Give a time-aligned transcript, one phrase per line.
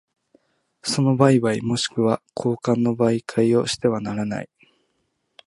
[0.81, 4.49] その売買若しくは交換の媒介をしてはならない。